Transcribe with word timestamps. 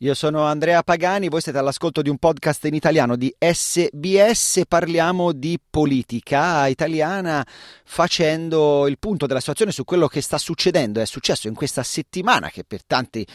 Io 0.00 0.12
sono 0.12 0.42
Andrea 0.42 0.82
Pagani, 0.82 1.30
voi 1.30 1.40
siete 1.40 1.56
all'ascolto 1.56 2.02
di 2.02 2.10
un 2.10 2.18
podcast 2.18 2.66
in 2.66 2.74
italiano 2.74 3.16
di 3.16 3.34
SBS, 3.38 4.60
parliamo 4.68 5.32
di 5.32 5.58
politica 5.70 6.66
italiana 6.66 7.42
facendo 7.82 8.88
il 8.88 8.98
punto 8.98 9.24
della 9.24 9.40
situazione 9.40 9.72
su 9.72 9.84
quello 9.84 10.06
che 10.06 10.20
sta 10.20 10.36
succedendo, 10.36 11.00
è 11.00 11.06
successo 11.06 11.48
in 11.48 11.54
questa 11.54 11.82
settimana 11.82 12.50
che 12.50 12.62
per 12.62 12.84
tanti 12.84 13.26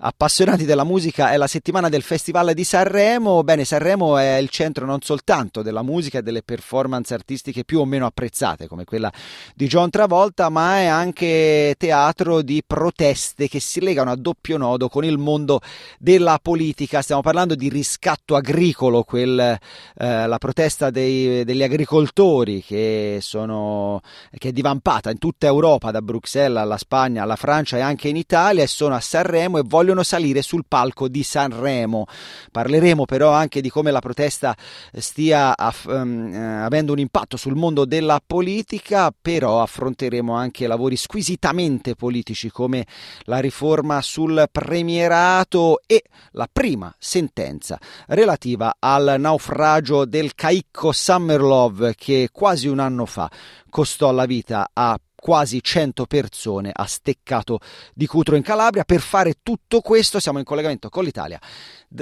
appassionati 0.00 0.66
della 0.66 0.84
musica 0.84 1.30
è 1.30 1.38
la 1.38 1.46
settimana 1.46 1.88
del 1.88 2.02
Festival 2.02 2.52
di 2.52 2.64
Sanremo, 2.64 3.42
bene 3.42 3.64
Sanremo 3.64 4.18
è 4.18 4.36
il 4.36 4.50
centro 4.50 4.84
non 4.84 5.00
soltanto 5.00 5.62
della 5.62 5.82
musica 5.82 6.18
e 6.18 6.22
delle 6.22 6.42
performance 6.42 7.14
artistiche 7.14 7.64
più 7.64 7.80
o 7.80 7.86
meno 7.86 8.04
apprezzate 8.04 8.68
come 8.68 8.84
quella 8.84 9.10
di 9.54 9.66
John 9.66 9.88
Travolta, 9.88 10.50
ma 10.50 10.76
è 10.76 10.84
anche 10.84 11.74
teatro 11.78 12.42
di 12.42 12.62
proteste 12.66 13.48
che 13.48 13.60
si 13.60 13.80
legano 13.80 14.10
a 14.10 14.16
doppio 14.16 14.58
nodo 14.58 14.90
con 14.90 15.06
il 15.06 15.16
mondo 15.16 15.60
della 16.02 16.40
politica, 16.42 17.00
stiamo 17.00 17.20
parlando 17.20 17.54
di 17.54 17.68
riscatto 17.68 18.34
agricolo, 18.34 19.04
quel, 19.04 19.38
eh, 19.38 20.26
la 20.26 20.38
protesta 20.38 20.90
dei, 20.90 21.44
degli 21.44 21.62
agricoltori 21.62 22.60
che, 22.60 23.18
sono, 23.20 24.00
che 24.36 24.48
è 24.48 24.52
divampata 24.52 25.12
in 25.12 25.18
tutta 25.18 25.46
Europa, 25.46 25.92
da 25.92 26.02
Bruxelles 26.02 26.60
alla 26.60 26.76
Spagna, 26.76 27.22
alla 27.22 27.36
Francia 27.36 27.76
e 27.76 27.82
anche 27.82 28.08
in 28.08 28.16
Italia 28.16 28.64
e 28.64 28.66
sono 28.66 28.96
a 28.96 29.00
Sanremo 29.00 29.58
e 29.58 29.62
vogliono 29.64 30.02
salire 30.02 30.42
sul 30.42 30.64
palco 30.66 31.06
di 31.06 31.22
Sanremo. 31.22 32.06
Parleremo 32.50 33.04
però 33.04 33.30
anche 33.30 33.60
di 33.60 33.70
come 33.70 33.92
la 33.92 34.00
protesta 34.00 34.56
stia 34.94 35.56
aff- 35.56 35.86
um, 35.86 36.34
avendo 36.64 36.90
un 36.90 36.98
impatto 36.98 37.36
sul 37.36 37.54
mondo 37.54 37.84
della 37.84 38.20
politica, 38.26 39.14
però 39.16 39.62
affronteremo 39.62 40.34
anche 40.34 40.66
lavori 40.66 40.96
squisitamente 40.96 41.94
politici 41.94 42.50
come 42.50 42.86
la 43.26 43.38
riforma 43.38 44.02
sul 44.02 44.48
premierato 44.50 45.78
e 45.92 46.04
la 46.30 46.48
prima 46.50 46.94
sentenza 46.98 47.78
relativa 48.06 48.76
al 48.78 49.16
naufragio 49.18 50.06
del 50.06 50.34
caicco 50.34 50.90
Summerlove 50.90 51.94
che 51.94 52.30
quasi 52.32 52.66
un 52.66 52.78
anno 52.78 53.04
fa 53.04 53.30
costò 53.68 54.10
la 54.10 54.24
vita 54.24 54.70
a 54.72 54.98
quasi 55.14 55.62
100 55.62 56.06
persone 56.06 56.70
a 56.72 56.86
Steccato 56.86 57.60
di 57.92 58.06
Cutro 58.06 58.36
in 58.36 58.42
Calabria. 58.42 58.84
Per 58.84 59.00
fare 59.00 59.34
tutto 59.42 59.82
questo 59.82 60.18
siamo 60.18 60.38
in 60.38 60.44
collegamento 60.44 60.88
con 60.88 61.04
l'Italia, 61.04 61.38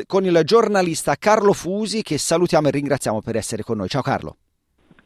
con 0.06 0.24
il 0.24 0.40
giornalista 0.44 1.16
Carlo 1.16 1.52
Fusi 1.52 2.02
che 2.02 2.16
salutiamo 2.16 2.68
e 2.68 2.70
ringraziamo 2.70 3.20
per 3.20 3.34
essere 3.34 3.64
con 3.64 3.78
noi. 3.78 3.88
Ciao 3.88 4.02
Carlo. 4.02 4.36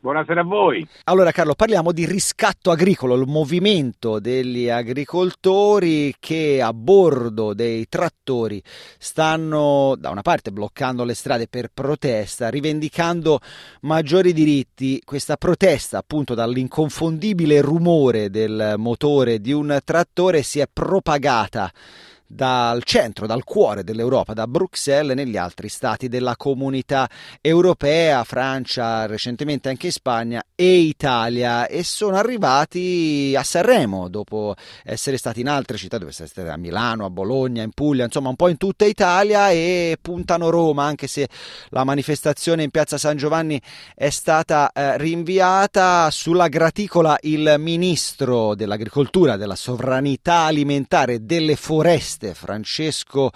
Buonasera 0.04 0.42
a 0.42 0.44
voi. 0.44 0.86
Allora 1.04 1.30
Carlo, 1.30 1.54
parliamo 1.54 1.90
di 1.90 2.04
riscatto 2.04 2.70
agricolo, 2.70 3.14
il 3.14 3.26
movimento 3.26 4.18
degli 4.18 4.68
agricoltori 4.68 6.14
che 6.20 6.60
a 6.60 6.74
bordo 6.74 7.54
dei 7.54 7.88
trattori 7.88 8.62
stanno 8.98 9.94
da 9.98 10.10
una 10.10 10.20
parte 10.20 10.52
bloccando 10.52 11.04
le 11.04 11.14
strade 11.14 11.48
per 11.48 11.70
protesta, 11.72 12.50
rivendicando 12.50 13.40
maggiori 13.80 14.34
diritti. 14.34 15.00
Questa 15.02 15.38
protesta 15.38 15.96
appunto 15.96 16.34
dall'inconfondibile 16.34 17.62
rumore 17.62 18.28
del 18.28 18.74
motore 18.76 19.40
di 19.40 19.52
un 19.52 19.78
trattore 19.82 20.42
si 20.42 20.58
è 20.58 20.68
propagata 20.70 21.72
dal 22.34 22.82
centro, 22.82 23.28
dal 23.28 23.44
cuore 23.44 23.84
dell'Europa, 23.84 24.32
da 24.32 24.48
Bruxelles 24.48 25.14
negli 25.14 25.36
altri 25.36 25.68
stati 25.68 26.08
della 26.08 26.34
comunità 26.34 27.08
europea, 27.40 28.24
Francia, 28.24 29.06
recentemente 29.06 29.68
anche 29.68 29.92
Spagna 29.92 30.42
e 30.56 30.78
Italia 30.78 31.68
e 31.68 31.84
sono 31.84 32.16
arrivati 32.16 33.34
a 33.38 33.44
Sanremo 33.44 34.08
dopo 34.08 34.56
essere 34.82 35.16
stati 35.16 35.42
in 35.42 35.48
altre 35.48 35.76
città, 35.76 35.96
dove 35.96 36.10
sono 36.10 36.26
stati 36.26 36.48
a 36.48 36.56
Milano, 36.56 37.04
a 37.04 37.10
Bologna, 37.10 37.62
in 37.62 37.70
Puglia, 37.70 38.04
insomma 38.04 38.30
un 38.30 38.36
po' 38.36 38.48
in 38.48 38.56
tutta 38.56 38.84
Italia 38.84 39.50
e 39.50 39.96
puntano 40.02 40.50
Roma, 40.50 40.84
anche 40.84 41.06
se 41.06 41.28
la 41.68 41.84
manifestazione 41.84 42.64
in 42.64 42.70
piazza 42.70 42.98
San 42.98 43.16
Giovanni 43.16 43.62
è 43.94 44.10
stata 44.10 44.72
eh, 44.72 44.98
rinviata. 44.98 46.10
Sulla 46.10 46.48
graticola 46.48 47.16
il 47.22 47.54
ministro 47.58 48.56
dell'agricoltura, 48.56 49.36
della 49.36 49.54
sovranità 49.54 50.46
alimentare 50.46 51.14
e 51.14 51.18
delle 51.20 51.54
foreste 51.54 52.23
Trieste, 52.24 52.32
Francesco 52.32 53.30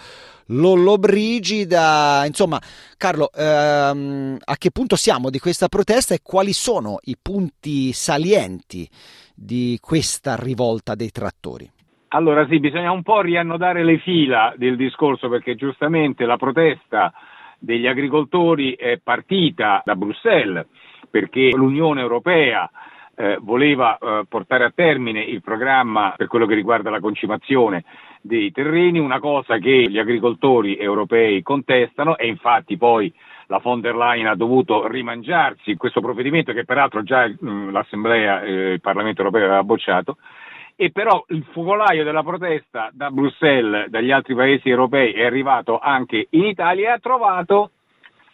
Lollobrigida. 0.46 2.24
Insomma, 2.24 2.58
Carlo, 2.96 3.30
ehm, 3.34 4.38
a 4.42 4.56
che 4.56 4.70
punto 4.70 4.96
siamo 4.96 5.28
di 5.28 5.38
questa 5.38 5.68
protesta 5.68 6.14
e 6.14 6.20
quali 6.22 6.52
sono 6.52 6.98
i 7.02 7.16
punti 7.20 7.92
salienti 7.92 8.88
di 9.34 9.78
questa 9.80 10.36
rivolta 10.36 10.94
dei 10.94 11.10
trattori? 11.10 11.70
Allora 12.08 12.46
sì, 12.48 12.58
bisogna 12.58 12.90
un 12.90 13.02
po' 13.02 13.20
riannodare 13.20 13.84
le 13.84 13.98
fila 13.98 14.54
del 14.56 14.76
discorso 14.76 15.28
perché 15.28 15.54
giustamente 15.56 16.24
la 16.24 16.38
protesta 16.38 17.12
degli 17.58 17.86
agricoltori 17.86 18.72
è 18.72 18.98
partita 19.02 19.82
da 19.84 19.94
Bruxelles 19.94 20.64
perché 21.10 21.50
l'Unione 21.52 22.00
Europea 22.00 22.70
eh, 23.18 23.36
voleva 23.40 23.98
eh, 23.98 24.22
portare 24.28 24.64
a 24.64 24.72
termine 24.72 25.20
il 25.20 25.42
programma 25.42 26.14
per 26.16 26.28
quello 26.28 26.46
che 26.46 26.54
riguarda 26.54 26.88
la 26.88 27.00
concimazione 27.00 27.84
dei 28.20 28.52
terreni, 28.52 29.00
una 29.00 29.18
cosa 29.18 29.58
che 29.58 29.90
gli 29.90 29.98
agricoltori 29.98 30.76
europei 30.76 31.42
contestano 31.42 32.16
e 32.16 32.28
infatti 32.28 32.76
poi 32.76 33.12
la 33.46 33.58
von 33.58 33.80
der 33.80 33.96
Leyen 33.96 34.28
ha 34.28 34.36
dovuto 34.36 34.86
rimangiarsi 34.86 35.74
questo 35.76 36.00
provvedimento 36.00 36.52
che 36.52 36.64
peraltro 36.64 37.02
già 37.02 37.26
mh, 37.26 37.50
mm, 37.50 37.70
l'Assemblea, 37.70 38.42
eh, 38.42 38.72
il 38.74 38.80
Parlamento 38.80 39.22
europeo 39.22 39.46
aveva 39.46 39.64
bocciato. 39.64 40.18
E 40.76 40.92
però 40.92 41.24
il 41.30 41.44
focolaio 41.50 42.04
della 42.04 42.22
protesta 42.22 42.88
da 42.92 43.10
Bruxelles, 43.10 43.88
dagli 43.88 44.12
altri 44.12 44.36
paesi 44.36 44.68
europei 44.68 45.12
è 45.12 45.24
arrivato 45.24 45.80
anche 45.80 46.28
in 46.30 46.44
Italia 46.44 46.90
e 46.90 46.92
ha 46.92 46.98
trovato 47.00 47.72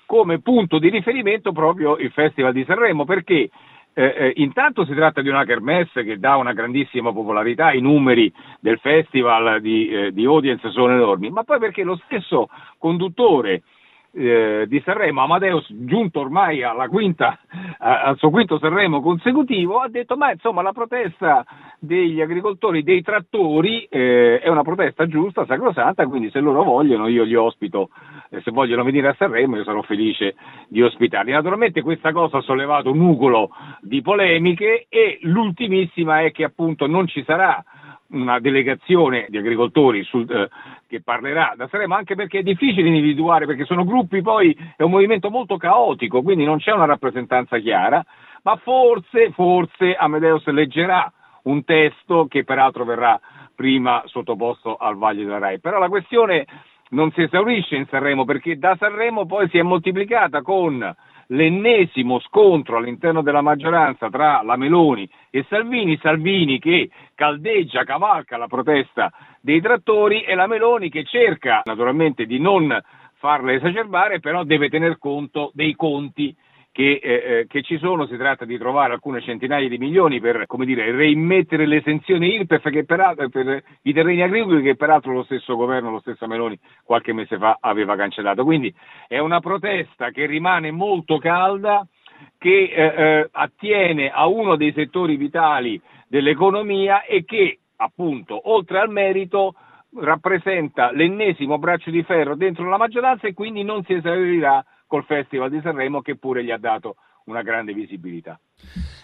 come 0.05 0.41
punto 0.41 0.78
di 0.78 0.91
riferimento 0.91 1.53
proprio 1.53 1.97
il 1.97 2.11
Festival 2.11 2.53
di 2.53 2.65
Sanremo 2.66 3.06
perché 3.06 3.49
eh, 3.94 4.05
eh, 4.05 4.32
intanto 4.37 4.84
si 4.84 4.93
tratta 4.93 5.22
di 5.22 5.28
una 5.28 5.44
kermesse 5.44 6.03
che 6.03 6.19
dà 6.19 6.37
una 6.37 6.53
grandissima 6.53 7.12
popolarità, 7.12 7.72
i 7.72 7.81
numeri 7.81 8.32
del 8.60 8.78
festival 8.78 9.60
di, 9.60 9.88
eh, 9.88 10.12
di 10.12 10.25
audience 10.25 10.69
sono 10.71 10.93
enormi, 10.93 11.31
ma 11.31 11.44
poi 11.44 11.59
perché 11.59 11.84
lo 11.84 11.97
stesso 12.04 12.49
conduttore 12.78 13.62
eh, 14.14 14.64
di 14.69 14.80
Sanremo, 14.84 15.22
Amadeus, 15.22 15.66
giunto 15.70 16.20
ormai 16.20 16.62
quinta, 16.88 17.38
al 17.78 18.16
suo 18.19 18.30
quinto 18.30 18.58
Sanremo 18.58 19.00
consecutivo, 19.00 19.80
ha 19.80 19.88
detto 19.88 20.16
ma 20.16 20.30
insomma 20.30 20.62
la 20.62 20.72
protesta 20.72 21.44
degli 21.78 22.20
agricoltori, 22.20 22.82
dei 22.82 23.03
trattori 23.03 23.86
eh, 23.91 24.38
è 24.41 24.48
una 24.48 24.62
protesta 24.62 25.06
giusta, 25.06 25.44
sacrosanta, 25.44 26.06
quindi 26.06 26.30
se 26.30 26.41
loro 26.41 26.62
vogliono 26.62 27.08
io 27.08 27.24
li 27.24 27.34
ospito, 27.34 27.91
eh, 28.30 28.41
se 28.42 28.50
vogliono 28.50 28.84
venire 28.84 29.08
a 29.08 29.14
Sanremo 29.19 29.56
io 29.56 29.64
sarò 29.64 29.82
felice 29.82 30.36
di 30.69 30.82
ospitarli. 30.82 31.32
Naturalmente 31.32 31.82
questa 31.82 32.12
cosa 32.12 32.38
ha 32.38 32.42
sollevato 32.42 32.91
un 32.91 32.98
nugolo 32.98 33.50
di 33.80 34.00
polemiche 34.00 34.86
e 34.88 35.19
l'ultimissima 35.22 36.22
è 36.22 36.30
che 36.30 36.44
appunto 36.44 36.86
non 36.86 37.06
ci 37.06 37.22
sarà 37.24 37.62
una 38.14 38.38
delegazione 38.38 39.26
di 39.28 39.38
agricoltori 39.38 40.03
sul, 40.04 40.30
eh, 40.30 40.48
che 40.87 41.03
parlerà 41.03 41.55
da 41.56 41.69
Sanremo, 41.69 41.95
anche 41.95 42.15
perché 42.15 42.41
è 42.41 42.43
difficile 42.43 42.89
individuare, 42.89 43.47
perché 43.47 43.65
sono 43.65 43.84
gruppi, 43.84 44.22
poi 44.22 44.56
è 44.77 44.83
un 44.83 44.91
movimento 44.91 45.31
molto 45.31 45.56
caotico, 45.56 46.22
quindi 46.22 46.45
non 46.45 46.59
c'è 46.59 46.72
una 46.72 46.84
rappresentanza 46.84 47.59
chiara, 47.59 48.05
ma 48.43 48.56
forse, 48.56 49.31
forse 49.33 49.95
Amadeus 49.95 50.47
leggerà 50.47 51.11
un 51.45 51.65
testo 51.65 52.27
che 52.27 52.45
peraltro 52.45 52.84
verrà 52.84 53.19
prima 53.55 54.03
sottoposto 54.06 54.77
al 54.77 54.97
Vaglio 54.97 55.25
della 55.25 55.39
Rai. 55.39 55.61
Però 55.61 55.78
la 55.78 55.89
questione 55.89 56.45
non 56.91 57.11
si 57.12 57.22
esaurisce 57.22 57.77
in 57.77 57.87
Sanremo 57.87 58.25
perché 58.25 58.59
da 58.59 58.77
Sanremo 58.78 59.27
poi 59.27 59.49
si 59.49 59.59
è 59.59 59.62
moltiplicata 59.62 60.43
con 60.43 60.95
l'ennesimo 61.28 62.18
scontro 62.20 62.76
all'interno 62.76 63.22
della 63.22 63.40
maggioranza 63.40 64.10
tra 64.10 64.42
la 64.42 64.56
Meloni 64.56 65.09
e 65.30 65.44
Salvini, 65.48 65.98
Salvini 65.98 66.59
che 66.59 66.91
caldeggia, 67.15 67.84
cavalca 67.84 68.36
la 68.36 68.47
protesta 68.47 69.10
dei 69.41 69.60
trattori 69.60 70.22
e 70.22 70.34
la 70.34 70.47
Meloni 70.47 70.91
che 70.91 71.04
cerca 71.04 71.62
naturalmente 71.65 72.26
di 72.26 72.38
non 72.38 72.78
farla 73.15 73.53
esacerbare, 73.53 74.21
però 74.21 74.44
deve 74.44 74.68
tener 74.68 74.98
conto 74.98 75.50
dei 75.54 75.74
conti 75.74 76.34
che, 76.74 76.98
eh, 77.00 77.12
eh, 77.12 77.47
che, 77.47 77.62
ci 77.62 77.78
sono, 77.78 78.04
si 78.04 78.16
tratta 78.16 78.44
di 78.44 78.59
trovare 78.59 78.94
alcune 78.94 79.21
centinaia 79.21 79.68
di 79.68 79.78
milioni 79.78 80.18
per 80.18 80.44
come 80.48 80.66
dire, 80.66 80.91
reimmettere 80.91 81.66
l'esenzione 81.66 82.26
IRPEF 82.26 82.68
che 82.68 82.84
peraltro, 82.84 83.28
per 83.28 83.62
i 83.82 83.92
terreni 83.92 84.22
agricoli 84.22 84.60
che 84.60 84.74
peraltro 84.74 85.12
lo 85.12 85.22
stesso 85.22 85.54
governo, 85.54 85.92
lo 85.92 86.00
stesso 86.00 86.26
Meloni 86.26 86.59
qualche 86.82 87.12
mese 87.12 87.38
fa 87.38 87.59
aveva 87.60 87.94
cancellato. 87.94 88.42
Quindi 88.42 88.74
è 89.06 89.21
una 89.21 89.38
protesta 89.38 90.10
che 90.10 90.26
rimane 90.26 90.72
molto 90.72 91.18
calda, 91.18 91.86
che 92.38 92.65
eh, 92.65 92.82
eh 92.82 93.28
attiene 93.30 94.10
a 94.10 94.27
uno 94.27 94.56
dei 94.56 94.72
settori 94.72 95.15
vitali 95.16 95.80
dell'economia 96.09 97.04
e 97.04 97.24
che 97.24 97.60
appunto 97.77 98.50
oltre 98.50 98.80
al 98.80 98.91
merito 98.91 99.54
rappresenta 100.00 100.91
l'ennesimo 100.91 101.56
braccio 101.56 101.91
di 101.91 102.03
ferro 102.03 102.34
dentro 102.34 102.68
la 102.68 102.78
maggioranza 102.78 103.28
e 103.28 103.32
quindi 103.32 103.62
non 103.62 103.84
si 103.84 103.92
esaurirà 103.92 104.65
col 104.86 105.04
Festival 105.04 105.51
di 105.51 105.60
Sanremo 105.60 106.03
che 106.03 106.16
pure 106.16 106.45
gli 106.45 106.51
ha 106.51 106.59
dato 106.59 106.97
una 107.25 107.42
grande 107.42 107.72
visibilità. 107.72 108.39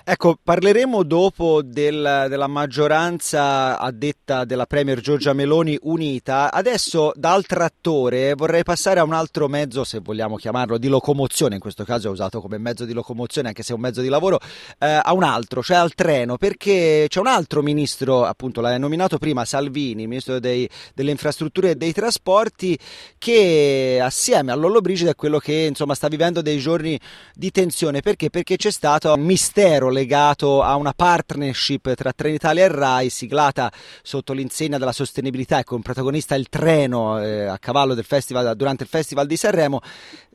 Ecco, 0.02 0.36
parleremo 0.42 1.04
dopo 1.04 1.62
del, 1.62 2.26
della 2.28 2.46
maggioranza 2.48 3.78
a 3.78 3.92
detta 3.92 4.44
della 4.44 4.66
Premier 4.66 5.00
Giorgia 5.00 5.34
Meloni 5.34 5.78
unita. 5.82 6.50
Adesso 6.50 7.12
dal 7.14 7.44
trattore 7.46 8.34
vorrei 8.34 8.64
passare 8.64 8.98
a 8.98 9.04
un 9.04 9.12
altro 9.12 9.46
mezzo, 9.46 9.84
se 9.84 10.00
vogliamo 10.00 10.36
chiamarlo, 10.36 10.78
di 10.78 10.88
locomozione, 10.88 11.54
in 11.54 11.60
questo 11.60 11.84
caso 11.84 12.08
è 12.08 12.10
usato 12.10 12.40
come 12.40 12.58
mezzo 12.58 12.84
di 12.86 12.92
locomozione, 12.92 13.48
anche 13.48 13.62
se 13.62 13.72
è 13.72 13.74
un 13.76 13.82
mezzo 13.82 14.00
di 14.00 14.08
lavoro, 14.08 14.40
eh, 14.78 15.00
a 15.00 15.12
un 15.12 15.22
altro, 15.22 15.62
cioè 15.62 15.76
al 15.76 15.94
treno, 15.94 16.38
perché 16.38 17.06
c'è 17.08 17.20
un 17.20 17.28
altro 17.28 17.62
ministro, 17.62 18.24
appunto 18.24 18.60
l'hai 18.60 18.80
nominato 18.80 19.18
prima, 19.18 19.44
Salvini, 19.44 20.08
ministro 20.08 20.40
dei, 20.40 20.68
delle 20.92 21.12
infrastrutture 21.12 21.70
e 21.70 21.74
dei 21.76 21.92
trasporti, 21.92 22.76
che 23.16 24.00
assieme 24.02 24.50
a 24.50 24.56
Lollo 24.56 24.80
Brigida 24.80 25.10
è 25.10 25.14
quello 25.14 25.38
che 25.38 25.66
insomma 25.68 25.94
sta 25.94 26.08
vivendo 26.08 26.42
dei 26.42 26.58
giorni 26.58 26.98
di 27.34 27.50
tensione. 27.50 28.00
Perché? 28.00 28.30
Perché 28.30 28.56
c'è 28.56 28.72
stato 28.72 29.12
un 29.12 29.20
mistero 29.20 29.49
legato 29.88 30.62
a 30.62 30.76
una 30.76 30.92
partnership 30.92 31.94
tra 31.94 32.12
Trenitalia 32.12 32.64
e 32.64 32.68
RAI 32.68 33.10
siglata 33.10 33.70
sotto 34.02 34.32
l'insegna 34.32 34.78
della 34.78 34.92
sostenibilità 34.92 35.58
e 35.58 35.64
con 35.64 35.82
protagonista 35.82 36.34
il 36.34 36.48
treno 36.48 37.20
eh, 37.20 37.46
a 37.46 37.58
cavallo 37.58 37.94
del 37.94 38.04
festival, 38.04 38.54
durante 38.56 38.84
il 38.84 38.88
Festival 38.88 39.26
di 39.26 39.36
Sanremo, 39.36 39.80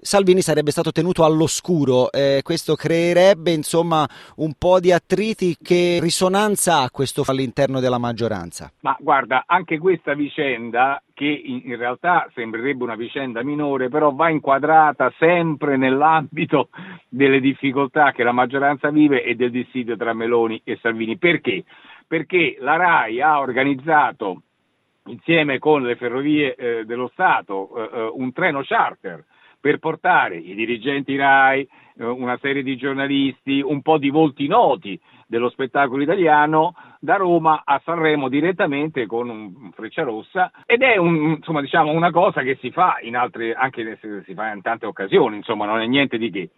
Salvini 0.05 0.41
sarebbe 0.41 0.69
stato 0.69 0.91
tenuto 0.91 1.23
all'oscuro. 1.25 2.11
Eh, 2.11 2.41
questo 2.43 2.75
creerebbe 2.75 3.51
insomma 3.51 4.07
un 4.35 4.53
po' 4.57 4.79
di 4.79 4.91
attriti. 4.91 5.57
Che 5.59 5.97
risonanza 5.99 6.81
ha 6.81 6.91
questo 6.91 7.23
all'interno 7.25 7.79
della 7.79 7.97
maggioranza? 7.97 8.71
Ma 8.81 8.95
guarda, 8.99 9.45
anche 9.47 9.79
questa 9.79 10.13
vicenda 10.13 11.01
che 11.15 11.25
in, 11.25 11.77
realtà 11.77 12.29
sembrerebbe 12.33 12.83
una 12.83 12.95
vicenda 12.95 13.41
minore, 13.41 13.87
però 13.87 14.11
va 14.11 14.29
inquadrata 14.29 15.11
sempre 15.17 15.77
nell'ambito 15.77 16.67
delle 17.07 17.39
difficoltà 17.39 18.11
che 18.11 18.21
la 18.21 18.33
maggioranza 18.33 18.89
vive 18.89 19.23
e 19.23 19.33
del 19.33 19.49
dissidio 19.49 19.95
tra 19.95 20.13
Meloni 20.13 20.61
e 20.65 20.77
Salvini. 20.81 21.17
Perché? 21.17 21.63
Perché 22.05 22.57
la 22.59 22.75
RAI 22.75 23.21
ha 23.21 23.39
organizzato 23.39 24.41
insieme 25.05 25.57
con 25.57 25.83
le 25.83 25.95
ferrovie 25.95 26.53
eh, 26.55 26.83
dello 26.83 27.07
Stato 27.13 27.69
eh, 27.77 27.97
eh 27.97 28.11
un 28.13 28.33
treno 28.33 28.61
charter 28.61 29.23
per 29.65 29.79
portare 29.79 30.37
i 30.37 30.53
dirigenti 30.53 31.15
RAI, 31.15 31.67
eh, 31.97 32.05
una 32.05 32.37
serie 32.39 32.61
di 32.61 32.77
giornalisti, 32.77 33.61
un 33.65 33.81
po' 33.81 33.97
di 33.97 34.11
volti 34.11 34.45
noti 34.45 34.99
dello 35.25 35.49
spettacolo 35.49 36.03
italiano 36.03 36.75
da 36.99 37.15
Roma 37.15 37.63
a 37.65 37.81
Sanremo 37.83 38.29
direttamente 38.29 39.07
con 39.07 39.27
un 39.27 39.71
freccia 39.71 40.03
rossa 40.03 40.51
ed 40.67 40.83
è 40.83 40.97
un, 40.97 41.37
insomma, 41.37 41.61
diciamo, 41.61 41.91
una 41.91 42.11
cosa 42.11 42.43
che 42.43 42.59
si 42.61 42.69
fa 42.69 42.97
in 43.01 43.15
altre, 43.15 43.55
anche 43.55 43.97
se 43.99 44.21
si 44.27 44.35
fa 44.35 44.51
in 44.51 44.61
tante 44.61 44.85
occasioni, 44.85 45.37
insomma 45.37 45.65
non 45.65 45.81
è 45.81 45.87
niente 45.87 46.19
di 46.19 46.29
che. 46.29 46.49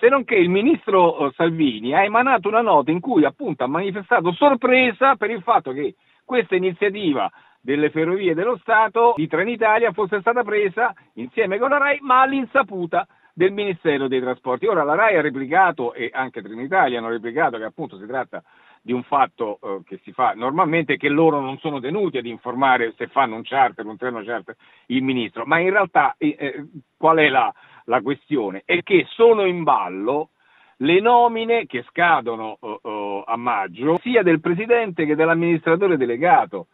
Se 0.00 0.08
non 0.08 0.24
che 0.24 0.34
il 0.34 0.48
ministro 0.48 1.28
eh, 1.28 1.32
Salvini 1.36 1.94
ha 1.94 2.02
emanato 2.02 2.48
una 2.48 2.62
nota 2.62 2.90
in 2.90 2.98
cui 2.98 3.24
appunto 3.24 3.62
ha 3.62 3.68
manifestato 3.68 4.32
sorpresa 4.32 5.14
per 5.14 5.30
il 5.30 5.42
fatto 5.42 5.70
che 5.70 5.94
questa 6.24 6.56
iniziativa 6.56 7.30
delle 7.60 7.90
ferrovie 7.90 8.34
dello 8.34 8.56
Stato 8.58 9.14
di 9.16 9.26
Trenitalia 9.26 9.92
fosse 9.92 10.20
stata 10.20 10.42
presa 10.42 10.92
insieme 11.14 11.58
con 11.58 11.70
la 11.70 11.78
RAI, 11.78 11.98
ma 12.00 12.22
all'insaputa 12.22 13.06
del 13.32 13.52
Ministero 13.52 14.08
dei 14.08 14.20
Trasporti. 14.20 14.66
Ora 14.66 14.82
la 14.82 14.94
RAI 14.94 15.16
ha 15.16 15.20
replicato 15.20 15.92
e 15.92 16.10
anche 16.12 16.42
Trenitalia 16.42 16.98
hanno 16.98 17.10
replicato 17.10 17.58
che 17.58 17.64
appunto 17.64 17.98
si 17.98 18.06
tratta 18.06 18.42
di 18.82 18.92
un 18.92 19.02
fatto 19.02 19.58
eh, 19.62 19.80
che 19.84 20.00
si 20.02 20.12
fa 20.12 20.32
normalmente 20.34 20.96
che 20.96 21.08
loro 21.08 21.40
non 21.40 21.58
sono 21.58 21.80
tenuti 21.80 22.16
ad 22.16 22.24
informare 22.24 22.94
se 22.96 23.08
fanno 23.08 23.36
un 23.36 23.42
charter, 23.42 23.84
un 23.84 23.96
treno 23.96 24.22
charter, 24.22 24.56
il 24.86 25.02
ministro, 25.02 25.44
ma 25.44 25.58
in 25.58 25.70
realtà 25.70 26.14
eh, 26.16 26.36
eh 26.38 26.64
qual 26.96 27.18
è 27.18 27.28
la, 27.28 27.52
la, 27.84 28.00
questione? 28.00 28.62
È 28.64 28.82
che 28.82 29.06
sono 29.10 29.44
in 29.44 29.62
ballo 29.64 30.30
le 30.78 30.98
nomine 31.00 31.66
che 31.66 31.84
scadono 31.88 32.56
eh, 32.60 32.78
eh 32.82 33.22
a 33.26 33.36
maggio 33.36 33.98
sia 33.98 34.22
del 34.22 34.40
presidente 34.40 35.04
che 35.04 35.14
dell'amministratore 35.14 35.98
delegato 35.98 36.68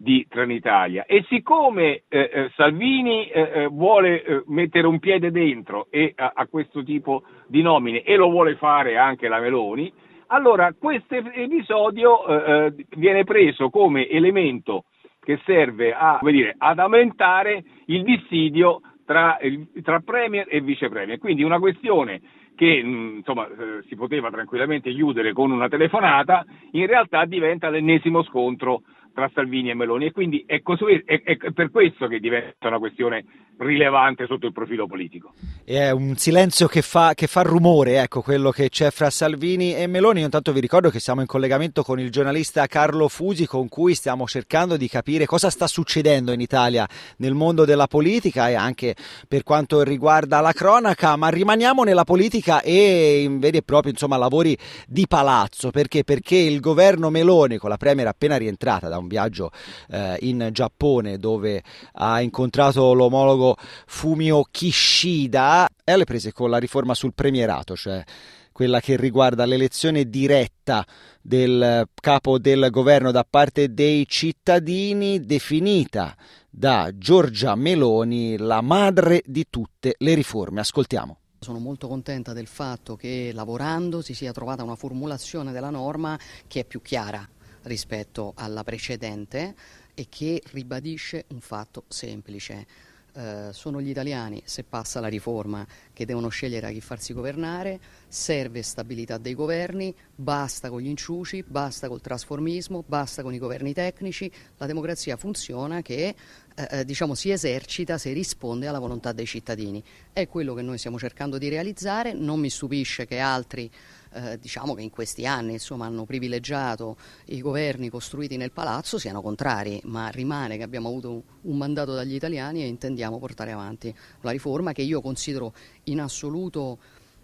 di 0.00 0.24
Trenitalia 0.28 1.04
e 1.06 1.24
siccome 1.28 2.04
eh, 2.08 2.30
eh, 2.32 2.50
Salvini 2.54 3.26
eh, 3.26 3.50
eh 3.52 3.66
vuole 3.66 4.22
eh, 4.22 4.42
mettere 4.46 4.86
un 4.86 5.00
piede 5.00 5.32
dentro 5.32 5.88
e, 5.90 6.12
a, 6.14 6.32
a, 6.36 6.46
questo 6.46 6.84
tipo 6.84 7.24
di 7.48 7.62
nomine 7.62 8.02
e 8.02 8.14
lo 8.14 8.30
vuole 8.30 8.54
fare 8.54 8.96
anche 8.96 9.26
la 9.26 9.40
Meloni, 9.40 9.92
allora 10.28 10.72
questo 10.78 11.16
episodio 11.16 12.26
eh, 12.26 12.74
viene 12.90 13.24
preso 13.24 13.70
come 13.70 14.08
elemento 14.08 14.84
che 15.20 15.40
serve 15.44 15.92
a, 15.92 16.20
dire, 16.22 16.54
ad 16.56 16.78
aumentare 16.78 17.64
il 17.86 18.04
dissidio 18.04 18.80
tra, 19.04 19.36
tra 19.82 20.00
Premier 20.00 20.46
e 20.48 20.60
Vice 20.60 20.88
Premier. 20.88 21.18
Quindi 21.18 21.42
una 21.42 21.58
questione 21.58 22.20
che 22.54 22.82
mh, 22.82 23.16
insomma, 23.16 23.48
si 23.88 23.96
poteva 23.96 24.30
tranquillamente 24.30 24.92
chiudere 24.92 25.32
con 25.32 25.50
una 25.50 25.68
telefonata, 25.68 26.44
in 26.72 26.86
realtà 26.86 27.24
diventa 27.24 27.68
l'ennesimo 27.68 28.22
scontro 28.22 28.82
tra 29.18 29.28
Salvini 29.34 29.70
e 29.70 29.74
Meloni 29.74 30.06
e 30.06 30.12
quindi 30.12 30.44
è, 30.46 30.62
così, 30.62 31.02
è, 31.04 31.22
è, 31.24 31.36
per 31.52 31.72
questo 31.72 32.06
che 32.06 32.20
diventa 32.20 32.68
una 32.68 32.78
questione 32.78 33.24
rilevante 33.58 34.26
sotto 34.26 34.46
il 34.46 34.52
profilo 34.52 34.86
politico. 34.86 35.32
È 35.64 35.90
un 35.90 36.14
silenzio 36.14 36.68
che 36.68 36.82
fa, 36.82 37.14
che 37.14 37.26
fa 37.26 37.42
rumore, 37.42 38.00
ecco, 38.00 38.22
quello 38.22 38.50
che 38.50 38.68
c'è 38.68 38.92
fra 38.92 39.10
Salvini 39.10 39.74
e 39.74 39.88
Meloni. 39.88 40.20
Io 40.20 40.26
intanto 40.26 40.52
vi 40.52 40.60
ricordo 40.60 40.90
che 40.90 41.00
siamo 41.00 41.20
in 41.20 41.26
collegamento 41.26 41.82
con 41.82 41.98
il 41.98 42.12
giornalista 42.12 42.66
Carlo 42.66 43.08
Fusi 43.08 43.46
con 43.46 43.68
cui 43.68 43.94
stiamo 43.94 44.24
cercando 44.28 44.76
di 44.76 44.86
capire 44.86 45.26
cosa 45.26 45.50
sta 45.50 45.66
succedendo 45.66 46.30
in 46.30 46.40
Italia 46.40 46.86
nel 47.16 47.34
mondo 47.34 47.64
della 47.64 47.88
politica 47.88 48.48
e 48.48 48.54
anche 48.54 48.94
per 49.26 49.42
quanto 49.42 49.82
riguarda 49.82 50.38
la 50.40 50.52
cronaca, 50.52 51.16
ma 51.16 51.28
rimaniamo 51.28 51.82
nella 51.82 52.04
politica 52.04 52.62
e 52.62 53.22
in 53.22 53.40
veri 53.40 53.56
e 53.56 53.62
propri 53.62 53.90
insomma, 53.90 54.16
lavori 54.16 54.56
di 54.86 55.06
palazzo. 55.08 55.72
Perché? 55.72 56.04
Perché 56.04 56.36
il 56.36 56.60
governo 56.60 57.10
Meloni, 57.10 57.56
con 57.56 57.70
la 57.70 57.76
Premier 57.76 58.06
appena 58.06 58.36
rientrata 58.36 58.88
da 58.88 58.98
viaggio 59.08 59.50
eh, 59.90 60.16
in 60.20 60.50
Giappone 60.52 61.18
dove 61.18 61.62
ha 61.94 62.20
incontrato 62.20 62.92
l'omologo 62.92 63.56
Fumio 63.86 64.44
Kishida 64.50 65.68
e 65.82 65.92
alle 65.92 66.04
prese 66.04 66.32
con 66.32 66.50
la 66.50 66.58
riforma 66.58 66.94
sul 66.94 67.14
premierato, 67.14 67.74
cioè 67.74 68.04
quella 68.52 68.80
che 68.80 68.96
riguarda 68.96 69.44
l'elezione 69.44 70.08
diretta 70.08 70.84
del 71.22 71.88
capo 71.94 72.38
del 72.38 72.70
governo 72.70 73.12
da 73.12 73.24
parte 73.28 73.72
dei 73.72 74.04
cittadini, 74.08 75.20
definita 75.20 76.16
da 76.50 76.90
Giorgia 76.92 77.54
Meloni 77.54 78.36
la 78.36 78.60
madre 78.60 79.22
di 79.24 79.46
tutte 79.48 79.94
le 79.98 80.14
riforme. 80.14 80.58
Ascoltiamo. 80.58 81.18
Sono 81.38 81.60
molto 81.60 81.86
contenta 81.86 82.32
del 82.32 82.48
fatto 82.48 82.96
che 82.96 83.30
lavorando 83.32 84.00
si 84.00 84.12
sia 84.12 84.32
trovata 84.32 84.64
una 84.64 84.74
formulazione 84.74 85.52
della 85.52 85.70
norma 85.70 86.18
che 86.48 86.60
è 86.60 86.64
più 86.64 86.82
chiara, 86.82 87.24
rispetto 87.68 88.32
alla 88.34 88.64
precedente 88.64 89.54
e 89.94 90.06
che 90.08 90.42
ribadisce 90.52 91.24
un 91.28 91.40
fatto 91.40 91.84
semplice. 91.88 92.66
Eh, 93.12 93.48
sono 93.52 93.80
gli 93.80 93.88
italiani, 93.88 94.42
se 94.44 94.64
passa 94.64 95.00
la 95.00 95.08
riforma, 95.08 95.66
che 95.92 96.04
devono 96.04 96.28
scegliere 96.28 96.66
a 96.66 96.70
chi 96.70 96.80
farsi 96.80 97.12
governare, 97.12 97.80
serve 98.08 98.62
stabilità 98.62 99.18
dei 99.18 99.34
governi, 99.34 99.94
basta 100.14 100.70
con 100.70 100.80
gli 100.80 100.88
inciuci, 100.88 101.44
basta 101.46 101.88
col 101.88 102.00
trasformismo, 102.00 102.84
basta 102.86 103.22
con 103.22 103.34
i 103.34 103.38
governi 103.38 103.72
tecnici, 103.72 104.30
la 104.56 104.66
democrazia 104.66 105.16
funziona 105.16 105.82
che 105.82 106.14
eh, 106.54 106.68
eh 106.70 106.84
diciamo, 106.84 107.14
si 107.14 107.30
esercita 107.30 107.98
se 107.98 108.12
risponde 108.12 108.66
alla 108.66 108.78
volontà 108.78 109.12
dei 109.12 109.26
cittadini. 109.26 109.82
È 110.12 110.26
quello 110.26 110.54
che 110.54 110.62
noi 110.62 110.78
stiamo 110.78 110.98
cercando 110.98 111.38
di 111.38 111.48
realizzare, 111.48 112.12
non 112.12 112.40
mi 112.40 112.50
stupisce 112.50 113.06
che 113.06 113.18
altri 113.18 113.70
eh, 114.12 114.38
diciamo 114.38 114.74
che 114.74 114.82
in 114.82 114.90
questi 114.90 115.26
anni 115.26 115.52
insomma, 115.52 115.86
hanno 115.86 116.04
privilegiato 116.04 116.96
i 117.26 117.40
governi 117.40 117.90
costruiti 117.90 118.36
nel 118.36 118.52
palazzo 118.52 118.98
siano 118.98 119.20
contrari, 119.20 119.80
ma 119.84 120.08
rimane 120.08 120.56
che 120.56 120.62
abbiamo 120.62 120.88
avuto 120.88 121.10
un, 121.10 121.22
un 121.42 121.56
mandato 121.56 121.94
dagli 121.94 122.14
italiani 122.14 122.62
e 122.62 122.66
intendiamo 122.66 123.18
portare 123.18 123.52
avanti 123.52 123.94
la 124.22 124.30
riforma 124.30 124.72
che 124.72 124.82
io 124.82 125.00
considero 125.00 125.52
in 125.84 126.00
assoluto 126.00 126.78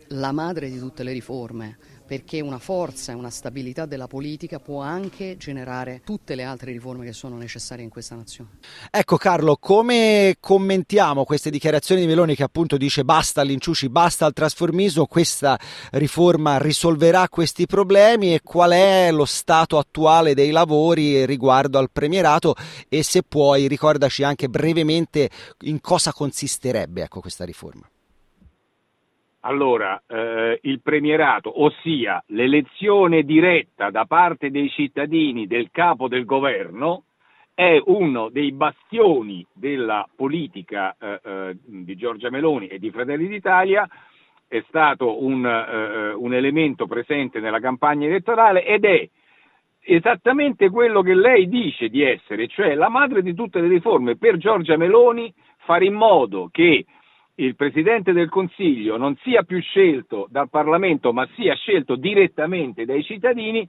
la 0.09 0.33
madre 0.33 0.71
di 0.71 0.79
tutte 0.79 1.03
le 1.03 1.13
riforme 1.13 1.77
perché 2.07 2.41
una 2.41 2.59
forza 2.59 3.13
e 3.13 3.15
una 3.15 3.31
stabilità 3.31 3.87
della 3.87 4.07
politica 4.07 4.61
può 4.61 4.83
anche 4.83 5.37
generare 5.39 6.03
tutte 6.05 6.35
le 6.35 6.43
altre 6.43 6.71
riforme 6.73 7.07
che 7.07 7.13
sono 7.13 7.37
necessarie 7.37 7.83
in 7.83 7.91
questa 7.91 8.15
nazione. 8.15 8.59
Ecco 8.91 9.17
Carlo, 9.17 9.57
come 9.57 10.37
commentiamo 10.39 11.25
queste 11.25 11.51
dichiarazioni 11.51 12.03
di 12.03 12.07
Meloni 12.07 12.35
che 12.35 12.43
appunto 12.43 12.77
dice 12.77 13.05
basta 13.05 13.41
all'inciuci, 13.41 13.89
basta 13.89 14.27
al 14.27 14.33
trasformismo, 14.35 15.07
questa 15.07 15.59
riforma 15.93 16.59
risolverà 16.59 17.29
questi 17.29 17.67
problemi 17.67 18.35
e 18.35 18.43
qual 18.43 18.73
è 18.73 19.11
lo 19.11 19.25
stato 19.25 19.79
attuale 19.79 20.35
dei 20.35 20.51
lavori 20.51 21.25
riguardo 21.25 21.79
al 21.79 21.91
premierato 21.91 22.55
e 22.89 23.03
se 23.03 23.23
puoi 23.23 23.67
ricordaci 23.67 24.23
anche 24.23 24.49
brevemente 24.49 25.31
in 25.63 25.81
cosa 25.81 26.13
consisterebbe 26.13 27.03
ecco, 27.03 27.21
questa 27.21 27.45
riforma. 27.45 27.89
Allora, 29.47 30.03
eh, 30.07 30.59
il 30.63 30.81
premierato, 30.81 31.63
ossia 31.63 32.23
l'elezione 32.29 33.25
diretta 33.25 33.91
da 33.91 34.07
parte 34.07 34.51
dei 34.51 34.71
cittadini 34.71 35.47
del 35.47 35.69
capo 35.71 36.09
del 36.09 36.25
governo, 36.25 37.05
è 37.53 37.79
uno 37.85 38.31
dei 38.31 38.53
bastioni 38.53 39.47
della 39.53 40.09
politica 40.17 40.97
eh, 40.99 41.21
eh, 41.23 41.57
di 41.63 41.95
Giorgia 41.95 42.31
Meloni 42.31 42.69
e 42.69 42.79
di 42.79 42.91
Fratelli 42.91 43.29
d'Italia. 43.29 43.87
È 44.49 44.65
stato 44.67 45.23
un, 45.23 45.45
eh, 45.45 46.15
un 46.15 46.33
elemento 46.33 46.87
presente 46.87 47.39
nella 47.39 47.61
campagna 47.61 48.07
elettorale 48.07 48.65
ed 48.65 48.85
è 48.87 49.09
esattamente 49.81 50.71
quello 50.71 51.03
che 51.03 51.15
lei 51.15 51.49
dice 51.49 51.91
di 51.91 52.03
essere, 52.03 52.49
cioè 52.49 52.75
la 52.75 52.89
madre 52.89 53.21
di 53.21 53.35
tutte 53.35 53.61
le 53.61 53.69
riforme. 53.69 54.17
Per 54.17 54.39
Giorgia 54.39 54.79
Meloni 54.79 55.33
fare 55.59 55.85
in 55.85 55.95
modo 55.95 56.49
che 56.51 56.87
il 57.37 57.57
Presidente 57.57 58.13
del 58.13 58.29
Consiglio 58.29 58.97
non 58.97 59.17
sia 59.23 59.43
più 59.43 59.61
scelto 59.61 60.27
dal 60.31 60.51
Parlamento 60.51 61.13
ma 61.13 61.29
sia 61.35 61.55
scelto 61.55 61.97
direttamente 61.97 62.85
dai 62.85 63.03
cittadini 63.03 63.69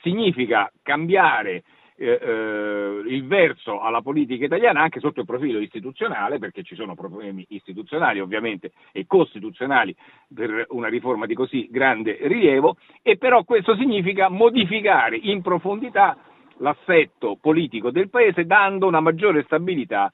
significa 0.00 0.70
cambiare 0.82 1.62
eh, 1.96 2.18
eh, 2.20 3.02
il 3.06 3.26
verso 3.26 3.80
alla 3.80 4.00
politica 4.00 4.46
italiana 4.46 4.80
anche 4.80 4.98
sotto 4.98 5.20
il 5.20 5.26
profilo 5.26 5.60
istituzionale, 5.60 6.38
perché 6.38 6.62
ci 6.62 6.74
sono 6.74 6.94
problemi 6.94 7.44
istituzionali 7.50 8.18
ovviamente 8.18 8.72
e 8.92 9.06
costituzionali 9.06 9.94
per 10.34 10.66
una 10.70 10.88
riforma 10.88 11.26
di 11.26 11.34
così 11.34 11.68
grande 11.70 12.18
rilievo, 12.22 12.76
e 13.02 13.18
però 13.18 13.44
questo 13.44 13.76
significa 13.76 14.28
modificare 14.28 15.16
in 15.16 15.42
profondità 15.42 16.16
l'assetto 16.58 17.36
politico 17.40 17.90
del 17.90 18.08
Paese 18.08 18.46
dando 18.46 18.86
una 18.86 19.00
maggiore 19.00 19.42
stabilità 19.44 20.12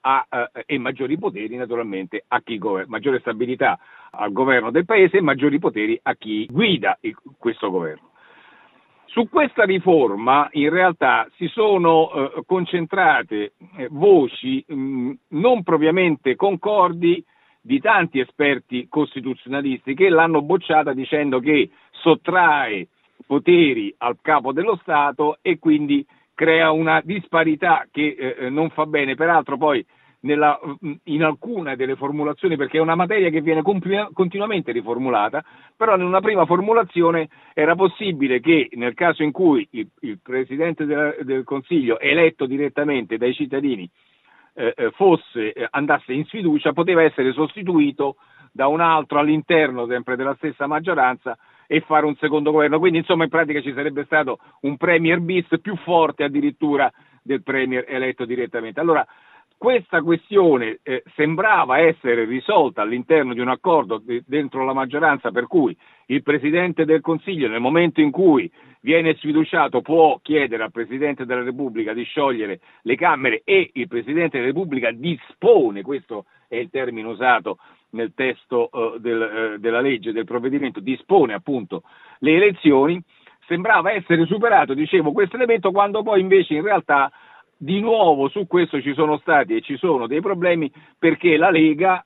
a, 0.00 0.26
eh, 0.30 0.64
e 0.66 0.78
maggiori 0.78 1.18
poteri 1.18 1.56
naturalmente 1.56 2.24
a 2.28 2.40
chi 2.40 2.58
governa, 2.58 2.90
maggiore 2.90 3.20
stabilità 3.20 3.78
al 4.10 4.32
governo 4.32 4.70
del 4.70 4.84
Paese 4.84 5.18
e 5.18 5.22
maggiori 5.22 5.58
poteri 5.58 5.98
a 6.02 6.14
chi 6.14 6.46
guida 6.50 6.96
il, 7.00 7.16
questo 7.38 7.70
governo. 7.70 8.06
Su 9.06 9.28
questa 9.28 9.64
riforma 9.64 10.48
in 10.52 10.68
realtà 10.70 11.28
si 11.36 11.46
sono 11.48 12.12
eh, 12.12 12.42
concentrate 12.46 13.52
eh, 13.76 13.88
voci 13.90 14.62
mh, 14.66 14.74
mm, 14.74 15.12
non 15.28 15.62
propriamente 15.62 16.36
concordi 16.36 17.24
di 17.60 17.80
tanti 17.80 18.20
esperti 18.20 18.86
costituzionalisti 18.88 19.94
che 19.94 20.08
l'hanno 20.08 20.42
bocciata 20.42 20.92
dicendo 20.92 21.40
che 21.40 21.70
sottrae 21.90 22.86
poteri 23.26 23.94
al 23.98 24.18
capo 24.22 24.52
dello 24.52 24.78
Stato 24.80 25.38
e 25.42 25.58
quindi 25.58 26.06
crea 26.38 26.70
una 26.70 27.00
disparità 27.02 27.84
che 27.90 28.14
eh, 28.16 28.36
eh 28.46 28.48
non 28.48 28.70
fa 28.70 28.86
bene. 28.86 29.16
Peraltro 29.16 29.56
poi 29.56 29.84
nella, 30.20 30.56
in 31.04 31.24
alcune 31.24 31.74
delle 31.74 31.96
formulazioni, 31.96 32.56
perché 32.56 32.78
è 32.78 32.80
una 32.80 32.94
materia 32.94 33.28
che 33.28 33.40
viene 33.40 33.62
continuamente 33.62 34.70
riformulata, 34.70 35.44
però 35.76 35.96
in 35.96 36.04
una 36.04 36.20
prima 36.20 36.46
formulazione 36.46 37.28
era 37.54 37.74
possibile 37.74 38.38
che 38.38 38.68
nel 38.74 38.94
caso 38.94 39.24
in 39.24 39.32
cui 39.32 39.66
il, 39.72 39.88
il 40.02 40.20
Presidente 40.22 40.84
del, 40.86 41.16
del, 41.22 41.42
Consiglio, 41.42 41.98
eletto 41.98 42.46
direttamente 42.46 43.16
dai 43.16 43.34
cittadini, 43.34 43.90
eh, 44.54 44.74
eh, 44.76 44.90
fosse, 44.92 45.52
eh, 45.52 45.66
andasse 45.70 46.12
in 46.12 46.24
sfiducia, 46.26 46.72
poteva 46.72 47.02
essere 47.02 47.32
sostituito 47.32 48.14
da 48.52 48.68
un 48.68 48.80
altro 48.80 49.18
all'interno 49.18 49.88
sempre 49.88 50.14
della 50.14 50.36
stessa 50.36 50.68
maggioranza 50.68 51.36
e 51.68 51.80
fare 51.82 52.06
un 52.06 52.16
secondo 52.16 52.50
governo. 52.50 52.80
Quindi 52.80 52.98
insomma 52.98 53.24
in 53.24 53.30
pratica 53.30 53.60
ci 53.60 53.74
sarebbe 53.74 54.04
stato 54.06 54.38
un 54.62 54.76
Premier 54.76 55.20
bis 55.20 55.46
più 55.62 55.76
forte 55.76 56.24
addirittura 56.24 56.90
del 57.22 57.42
Premier 57.42 57.84
eletto 57.86 58.24
direttamente. 58.24 58.80
Allora 58.80 59.06
questa 59.58 60.02
questione 60.02 60.78
eh, 60.84 61.02
sembrava 61.16 61.78
essere 61.78 62.24
risolta 62.24 62.82
all'interno 62.82 63.34
di 63.34 63.40
un 63.40 63.48
accordo 63.48 63.98
de- 63.98 64.22
dentro 64.24 64.64
la 64.64 64.72
maggioranza 64.72 65.32
per 65.32 65.46
cui 65.48 65.76
il 66.06 66.22
Presidente 66.22 66.84
del 66.84 67.00
Consiglio 67.00 67.48
nel 67.48 67.60
momento 67.60 68.00
in 68.00 68.12
cui 68.12 68.50
viene 68.80 69.16
sfiduciato 69.16 69.82
può 69.82 70.20
chiedere 70.22 70.62
al 70.62 70.70
Presidente 70.70 71.26
della 71.26 71.42
Repubblica 71.42 71.92
di 71.92 72.04
sciogliere 72.04 72.60
le 72.82 72.94
Camere 72.94 73.42
e 73.44 73.70
il 73.74 73.88
Presidente 73.88 74.38
della 74.38 74.52
Repubblica 74.52 74.92
dispone, 74.92 75.82
questo 75.82 76.26
è 76.48 76.56
il 76.56 76.70
termine 76.70 77.06
usato 77.06 77.58
nel 77.90 78.12
testo 78.14 78.68
uh, 78.72 78.98
del, 78.98 79.54
uh, 79.54 79.58
della 79.58 79.80
legge, 79.80 80.12
del 80.12 80.24
provvedimento, 80.24 80.80
dispone 80.80 81.34
appunto 81.34 81.82
le 82.18 82.34
elezioni, 82.34 83.00
sembrava 83.46 83.92
essere 83.92 84.26
superato, 84.26 84.74
dicevo, 84.74 85.12
questo 85.12 85.36
elemento 85.36 85.70
quando 85.70 86.02
poi 86.02 86.20
invece 86.20 86.54
in 86.54 86.62
realtà 86.62 87.10
di 87.56 87.80
nuovo 87.80 88.28
su 88.28 88.46
questo 88.46 88.80
ci 88.80 88.94
sono 88.94 89.18
stati 89.18 89.56
e 89.56 89.60
ci 89.60 89.76
sono 89.76 90.06
dei 90.06 90.20
problemi 90.20 90.70
perché 90.98 91.36
la 91.36 91.50
Lega 91.50 92.04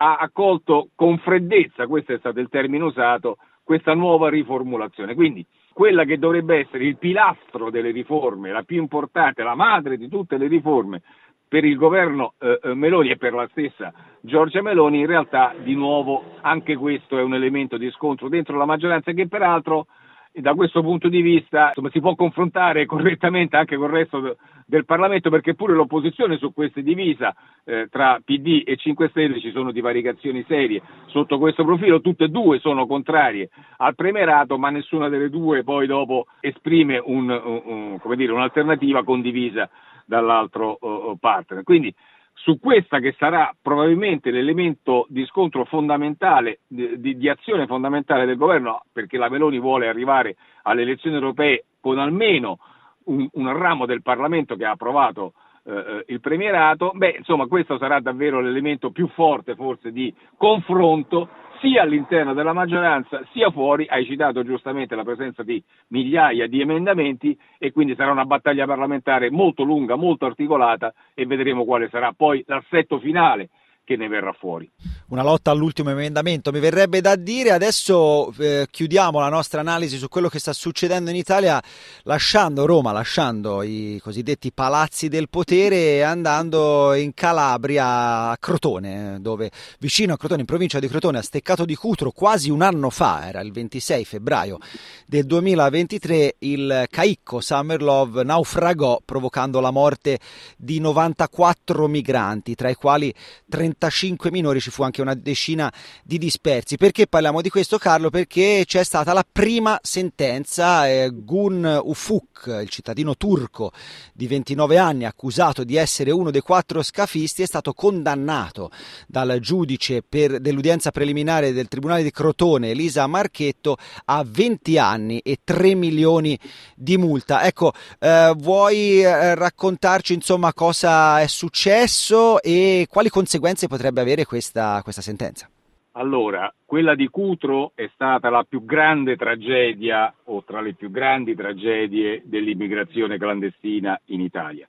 ha 0.00 0.16
accolto 0.16 0.90
con 0.94 1.18
freddezza, 1.18 1.86
questo 1.86 2.12
è 2.12 2.18
stato 2.18 2.38
il 2.38 2.48
termine 2.48 2.84
usato, 2.84 3.38
questa 3.64 3.94
nuova 3.94 4.28
riformulazione. 4.28 5.14
Quindi 5.14 5.44
quella 5.72 6.04
che 6.04 6.18
dovrebbe 6.18 6.58
essere 6.58 6.84
il 6.84 6.96
pilastro 6.96 7.70
delle 7.70 7.90
riforme, 7.90 8.52
la 8.52 8.62
più 8.62 8.78
importante, 8.78 9.42
la 9.42 9.54
madre 9.54 9.96
di 9.96 10.08
tutte 10.08 10.36
le 10.36 10.46
riforme 10.46 11.02
per 11.48 11.64
il 11.64 11.76
governo 11.76 12.34
eh, 12.38 12.60
eh 12.62 12.74
Meloni 12.74 13.10
e 13.10 13.16
per 13.16 13.32
la 13.32 13.48
stessa 13.50 13.92
Giorgia 14.20 14.62
Meloni, 14.62 15.00
in 15.00 15.06
realtà 15.06 15.54
di 15.62 15.74
nuovo 15.74 16.36
anche 16.40 16.76
questo 16.76 17.18
è 17.18 17.22
un 17.22 17.34
elemento 17.34 17.76
di 17.76 17.90
scontro 17.90 18.28
dentro 18.28 18.56
la 18.56 18.66
maggioranza 18.66 19.12
che 19.12 19.28
peraltro 19.28 19.86
da 20.32 20.54
questo 20.54 20.82
punto 20.82 21.08
di 21.08 21.20
vista 21.20 21.68
insomma, 21.68 21.90
si 21.90 22.00
può 22.00 22.14
confrontare 22.14 22.86
correttamente 22.86 23.56
anche 23.56 23.76
con 23.76 23.86
il 23.86 23.92
resto 23.92 24.36
del 24.66 24.84
Parlamento 24.84 25.30
perché 25.30 25.54
pure 25.54 25.72
l'opposizione 25.72 26.36
su 26.36 26.52
questo 26.52 26.80
è 26.80 26.82
divisa 26.82 27.34
eh, 27.64 27.88
tra 27.90 28.20
PD 28.22 28.62
e 28.66 28.76
5 28.76 29.08
Stelle 29.08 29.40
ci 29.40 29.50
sono 29.50 29.72
divaricazioni 29.72 30.44
serie. 30.46 30.82
Sotto 31.06 31.38
questo 31.38 31.64
profilo, 31.64 32.00
tutte 32.00 32.24
e 32.24 32.28
due 32.28 32.58
sono 32.58 32.86
contrarie 32.86 33.48
al 33.78 33.94
premierato 33.94 34.58
ma 34.58 34.70
nessuna 34.70 35.08
delle 35.08 35.30
due 35.30 35.64
poi 35.64 35.86
dopo 35.86 36.26
esprime 36.40 37.00
un, 37.02 37.30
un, 37.30 37.98
un, 38.02 38.16
dire, 38.16 38.32
un'alternativa 38.32 39.02
condivisa 39.04 39.68
dall'altro 40.08 40.78
uh, 40.80 41.18
partner. 41.18 41.62
Quindi 41.62 41.94
su 42.32 42.58
questa 42.58 42.98
che 42.98 43.14
sarà 43.18 43.54
probabilmente 43.60 44.30
l'elemento 44.30 45.06
di 45.08 45.26
scontro 45.26 45.64
fondamentale, 45.66 46.60
di, 46.66 47.16
di, 47.16 47.28
azione 47.28 47.66
fondamentale 47.66 48.24
del 48.24 48.36
governo, 48.36 48.84
perché 48.90 49.18
la 49.18 49.28
Meloni 49.28 49.58
vuole 49.58 49.88
arrivare 49.88 50.36
alle 50.62 50.82
elezioni 50.82 51.16
europee 51.16 51.64
con 51.80 51.98
almeno 51.98 52.58
un, 53.04 53.28
un 53.32 53.52
ramo 53.56 53.86
del 53.86 54.02
Parlamento 54.02 54.56
che 54.56 54.64
ha 54.64 54.70
approvato 54.70 55.34
eh, 55.64 55.72
eh, 55.72 56.04
il 56.06 56.20
premierato, 56.20 56.92
beh, 56.94 57.16
insomma, 57.18 57.46
questo 57.46 57.76
sarà 57.76 58.00
davvero 58.00 58.40
l'elemento 58.40 58.90
più 58.90 59.08
forte 59.08 59.54
forse 59.54 59.92
di 59.92 60.14
confronto 60.36 61.28
sia 61.60 61.82
all'interno 61.82 62.34
della 62.34 62.52
maggioranza 62.52 63.22
sia 63.32 63.50
fuori, 63.50 63.86
hai 63.88 64.04
citato 64.04 64.42
giustamente 64.42 64.94
la 64.94 65.04
presenza 65.04 65.42
di 65.42 65.62
migliaia 65.88 66.46
di 66.46 66.60
emendamenti 66.60 67.38
e 67.58 67.72
quindi 67.72 67.94
sarà 67.94 68.10
una 68.10 68.24
battaglia 68.24 68.66
parlamentare 68.66 69.30
molto 69.30 69.62
lunga, 69.62 69.96
molto 69.96 70.26
articolata 70.26 70.92
e 71.14 71.26
vedremo 71.26 71.64
quale 71.64 71.88
sarà 71.88 72.12
poi 72.12 72.42
l'assetto 72.46 72.98
finale 72.98 73.50
che 73.88 73.96
ne 73.96 74.06
verrà 74.06 74.34
fuori. 74.38 74.70
Una 75.08 75.22
lotta 75.22 75.50
all'ultimo 75.50 75.88
emendamento, 75.88 76.52
mi 76.52 76.60
verrebbe 76.60 77.00
da 77.00 77.16
dire. 77.16 77.52
Adesso 77.52 78.34
eh, 78.36 78.66
chiudiamo 78.70 79.18
la 79.18 79.30
nostra 79.30 79.62
analisi 79.62 79.96
su 79.96 80.08
quello 80.08 80.28
che 80.28 80.38
sta 80.38 80.52
succedendo 80.52 81.08
in 81.08 81.16
Italia, 81.16 81.58
lasciando 82.02 82.66
Roma, 82.66 82.92
lasciando 82.92 83.62
i 83.62 83.98
cosiddetti 84.02 84.52
palazzi 84.52 85.08
del 85.08 85.30
potere 85.30 85.76
e 85.76 86.02
andando 86.02 86.92
in 86.92 87.14
Calabria, 87.14 88.28
a 88.28 88.36
Crotone, 88.36 89.16
dove 89.22 89.50
vicino 89.78 90.12
a 90.12 90.18
Crotone, 90.18 90.40
in 90.40 90.46
provincia 90.46 90.80
di 90.80 90.88
Crotone, 90.88 91.16
a 91.16 91.22
Steccato 91.22 91.64
di 91.64 91.74
Cutro, 91.74 92.10
quasi 92.10 92.50
un 92.50 92.60
anno 92.60 92.90
fa, 92.90 93.26
era 93.26 93.40
il 93.40 93.52
26 93.52 94.04
febbraio 94.04 94.58
del 95.06 95.24
2023, 95.24 96.34
il 96.40 96.84
caicco 96.90 97.40
Summer 97.40 97.80
Love 97.80 98.22
naufragò 98.22 99.00
provocando 99.02 99.60
la 99.60 99.70
morte 99.70 100.18
di 100.58 100.78
94 100.78 101.88
migranti, 101.88 102.54
tra 102.54 102.68
i 102.68 102.74
quali 102.74 103.14
30 103.48 103.76
35 103.78 104.30
minori, 104.30 104.60
ci 104.60 104.70
fu 104.70 104.82
anche 104.82 105.00
una 105.00 105.14
decina 105.14 105.72
di 106.02 106.18
dispersi. 106.18 106.76
Perché 106.76 107.06
parliamo 107.06 107.40
di 107.40 107.48
questo 107.48 107.78
Carlo? 107.78 108.10
Perché 108.10 108.64
c'è 108.66 108.82
stata 108.82 109.12
la 109.12 109.24
prima 109.30 109.78
sentenza, 109.82 110.88
eh, 110.88 111.10
Gun 111.12 111.80
Ufuk, 111.84 112.58
il 112.60 112.68
cittadino 112.68 113.16
turco 113.16 113.72
di 114.12 114.26
29 114.26 114.76
anni 114.76 115.04
accusato 115.04 115.64
di 115.64 115.76
essere 115.76 116.10
uno 116.10 116.30
dei 116.30 116.40
quattro 116.40 116.82
scafisti, 116.82 117.42
è 117.42 117.46
stato 117.46 117.72
condannato 117.72 118.70
dal 119.06 119.38
giudice 119.40 120.02
per, 120.06 120.40
dell'udienza 120.40 120.90
preliminare 120.90 121.52
del 121.52 121.68
Tribunale 121.68 122.02
di 122.02 122.10
Crotone, 122.10 122.70
Elisa 122.70 123.06
Marchetto, 123.06 123.76
a 124.06 124.24
20 124.26 124.78
anni 124.78 125.18
e 125.20 125.38
3 125.44 125.74
milioni 125.74 126.38
di 126.74 126.96
multa. 126.96 127.44
Ecco, 127.44 127.72
eh, 128.00 128.34
vuoi 128.36 129.02
eh, 129.02 129.34
raccontarci 129.34 130.14
insomma 130.14 130.52
cosa 130.52 131.20
è 131.20 131.26
successo 131.28 132.42
e 132.42 132.86
quali 132.90 133.08
conseguenze 133.08 133.67
potrebbe 133.68 134.00
avere 134.00 134.24
questa, 134.24 134.80
questa 134.82 135.02
sentenza? 135.02 135.48
Allora, 135.92 136.52
quella 136.64 136.94
di 136.94 137.08
Cutro 137.08 137.72
è 137.74 137.90
stata 137.92 138.30
la 138.30 138.44
più 138.44 138.64
grande 138.64 139.16
tragedia 139.16 140.14
o 140.24 140.44
tra 140.44 140.60
le 140.60 140.74
più 140.74 140.90
grandi 140.90 141.34
tragedie 141.34 142.22
dell'immigrazione 142.24 143.18
clandestina 143.18 144.00
in 144.06 144.20
Italia. 144.20 144.68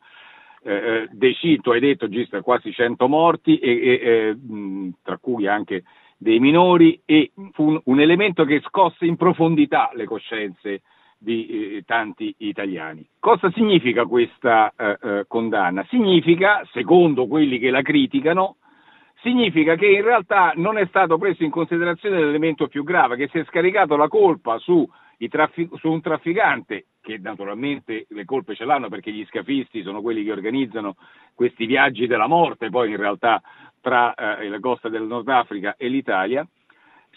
Eh, 0.63 0.73
eh 0.73 1.09
decito, 1.11 1.71
hai 1.71 1.79
detto, 1.79 2.05
registra 2.05 2.41
quasi 2.41 2.71
100 2.71 3.07
morti, 3.07 3.59
e, 3.59 3.69
e, 3.69 3.91
e, 4.01 4.37
tra 5.03 5.17
cui 5.17 5.45
anche 5.45 5.83
dei 6.17 6.39
minori, 6.39 6.99
e 7.05 7.31
fu 7.51 7.67
un, 7.67 7.81
un, 7.83 7.99
elemento 7.99 8.43
che 8.43 8.61
scosse 8.61 9.05
in 9.05 9.15
profondità 9.15 9.91
le 9.93 10.05
coscienze 10.05 10.81
di 11.15 11.75
eh, 11.75 11.83
tanti 11.85 12.33
italiani. 12.37 13.07
Cosa 13.19 13.51
significa 13.51 14.05
questa 14.05 14.73
eh, 14.75 14.97
eh 15.01 15.25
condanna? 15.27 15.85
Significa, 15.89 16.67
secondo 16.71 17.27
quelli 17.27 17.59
che 17.59 17.69
la 17.69 17.83
criticano, 17.83 18.55
significa 19.21 19.75
che 19.75 19.87
in 19.87 20.03
realtà 20.03 20.53
non 20.55 20.77
è 20.77 20.85
stato 20.87 21.17
preso 21.17 21.43
in 21.43 21.51
considerazione 21.51 22.19
l'elemento 22.19 22.67
più 22.67 22.83
grave, 22.83 23.15
che 23.15 23.29
si 23.29 23.39
è 23.39 23.45
scaricato 23.45 23.95
la 23.95 24.07
colpa 24.07 24.57
su, 24.59 24.87
traffic- 25.29 25.77
su 25.77 25.89
un 25.89 26.01
trafficante, 26.01 26.85
che 27.01 27.17
naturalmente 27.17 28.05
le 28.09 28.25
colpe 28.25 28.55
ce 28.55 28.65
l'hanno 28.65 28.89
perché 28.89 29.11
gli 29.11 29.25
scafisti 29.25 29.83
sono 29.83 30.01
quelli 30.01 30.23
che 30.23 30.31
organizzano 30.31 30.95
questi 31.33 31.65
viaggi 31.65 32.07
della 32.07 32.27
morte, 32.27 32.69
poi 32.69 32.89
in 32.89 32.97
realtà 32.97 33.41
tra 33.81 34.13
eh, 34.13 34.49
la 34.49 34.59
costa 34.59 34.89
del 34.89 35.03
Nord 35.03 35.27
Africa 35.29 35.75
e 35.77 35.87
l'Italia, 35.87 36.45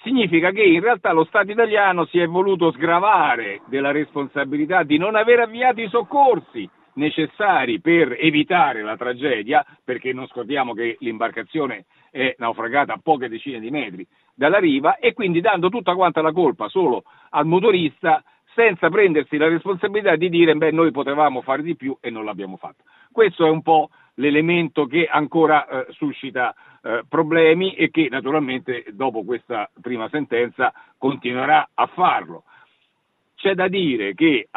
significa 0.03 0.51
che 0.51 0.63
in 0.63 0.81
realtà 0.81 1.13
lo 1.13 1.25
Stato 1.25 1.51
italiano 1.51 2.05
si 2.07 2.19
è 2.19 2.27
voluto 2.27 2.73
sgravare 2.73 3.63
della 3.67 3.93
responsabilità 3.93 4.83
di 4.83 4.99
non 4.99 5.15
aver 5.15 5.41
avviato 5.41 5.81
i 5.81 5.89
soccorsi 5.89 6.69
necessari 6.95 7.81
per 7.81 8.17
evitare 8.19 8.83
la 8.83 8.97
tragedia, 8.97 9.65
perché 9.85 10.13
non 10.13 10.27
scordiamo 10.27 10.75
che 10.75 10.97
l'imbarcazione 11.01 11.87
è 12.11 12.35
naufragata 12.39 12.93
a 12.93 13.01
poche 13.03 13.29
decine 13.29 13.61
di 13.61 13.71
metri 13.71 14.07
dalla 14.35 14.59
riva 14.59 14.97
e 14.97 15.13
quindi 15.13 15.41
dando 15.41 15.69
tutta 15.69 15.95
quanta 15.95 16.21
la 16.23 16.33
colpa 16.33 16.69
solo 16.69 17.05
al 17.31 17.47
motorista 17.47 18.23
senza 18.55 18.91
prendersi 18.91 19.37
la 19.37 19.49
responsabilità 19.49 20.17
di 20.17 20.29
dire 20.29 20.55
beh 20.55 20.73
noi 20.73 20.91
potevamo 20.91 21.41
fare 21.41 21.63
di 21.63 21.75
più 21.75 21.97
e 22.01 22.11
non 22.11 22.25
l'abbiamo 22.25 22.57
fatto. 22.57 22.85
Questo 23.11 23.47
è 23.47 23.51
un 23.51 23.63
po' 23.63 23.91
l'elemento 24.15 24.87
che 24.87 25.07
ancora 25.07 25.67
eh, 25.67 25.87
suscita 25.93 26.55
eh, 26.83 27.03
problemi 27.09 27.75
e 27.75 27.91
che 27.91 28.09
naturalmente 28.11 28.85
dopo 28.93 29.25
questa 29.25 29.71
prima 29.81 30.09
sentenza 30.11 30.73
continuerà 30.99 31.71
a 31.75 31.87
farlo. 31.87 32.45
C'è 33.43 33.57
da 33.57 33.67
dire 33.67 34.15
che 34.15 34.49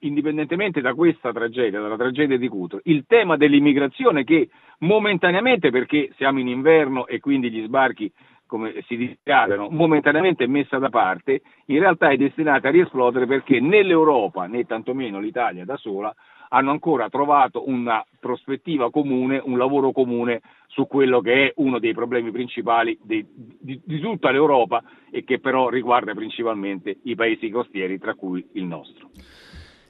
indipendentemente 0.00 0.82
da 0.82 0.92
questa 0.92 1.32
tragedia, 1.32 1.80
dalla 1.80 1.96
tragedia 1.96 2.36
di 2.36 2.46
Cutro, 2.46 2.78
il 2.84 3.06
tema 3.06 3.38
dell'immigrazione 3.38 4.22
che 4.22 4.50
momentaneamente, 4.80 5.70
perché 5.70 6.10
siamo 6.16 6.38
in 6.38 6.48
inverno 6.48 7.06
e 7.06 7.20
quindi 7.20 7.50
gli 7.50 7.64
sbarchi 7.64 8.12
come 8.44 8.82
si 8.86 8.98
dichiarano, 8.98 9.70
momentaneamente 9.70 10.46
messa 10.46 10.76
da 10.76 10.90
parte, 10.90 11.40
in 11.68 11.78
realtà 11.78 12.10
è 12.10 12.18
destinata 12.18 12.68
a 12.68 12.70
riesplodere 12.70 13.24
perché 13.26 13.60
né 13.60 13.82
l'Europa 13.82 14.44
né 14.44 14.64
tantomeno 14.64 15.18
l'Italia 15.18 15.64
da 15.64 15.78
sola 15.78 16.14
hanno 16.48 16.70
ancora 16.70 17.08
trovato 17.08 17.68
una 17.68 18.04
prospettiva 18.20 18.90
comune, 18.90 19.40
un 19.42 19.58
lavoro 19.58 19.92
comune 19.92 20.42
su 20.68 20.86
quello 20.86 21.20
che 21.20 21.46
è 21.46 21.52
uno 21.56 21.78
dei 21.78 21.94
problemi 21.94 22.30
principali 22.30 22.98
di, 23.02 23.24
di, 23.32 23.80
di 23.84 24.00
tutta 24.00 24.30
l'Europa 24.30 24.82
e 25.10 25.24
che 25.24 25.40
però 25.40 25.68
riguarda 25.68 26.14
principalmente 26.14 26.98
i 27.04 27.14
paesi 27.14 27.48
costieri, 27.50 27.98
tra 27.98 28.14
cui 28.14 28.46
il 28.52 28.64
nostro. 28.64 29.10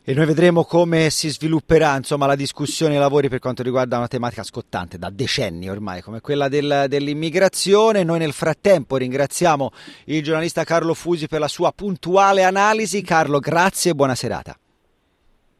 E 0.08 0.14
noi 0.14 0.26
vedremo 0.26 0.62
come 0.62 1.10
si 1.10 1.28
svilupperà 1.28 1.96
insomma, 1.96 2.26
la 2.26 2.36
discussione 2.36 2.94
e 2.94 2.96
i 2.96 3.00
lavori 3.00 3.28
per 3.28 3.40
quanto 3.40 3.64
riguarda 3.64 3.96
una 3.96 4.06
tematica 4.06 4.44
scottante 4.44 4.98
da 4.98 5.10
decenni 5.10 5.68
ormai, 5.68 6.00
come 6.00 6.20
quella 6.20 6.46
del, 6.46 6.84
dell'immigrazione. 6.86 8.04
Noi 8.04 8.20
nel 8.20 8.32
frattempo 8.32 8.96
ringraziamo 8.98 9.72
il 10.04 10.22
giornalista 10.22 10.62
Carlo 10.62 10.94
Fusi 10.94 11.26
per 11.26 11.40
la 11.40 11.48
sua 11.48 11.72
puntuale 11.74 12.44
analisi. 12.44 13.02
Carlo, 13.02 13.40
grazie 13.40 13.90
e 13.90 13.94
buona 13.94 14.14
serata. 14.14 14.56